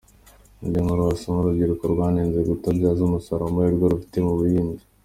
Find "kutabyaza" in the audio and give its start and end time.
2.49-2.99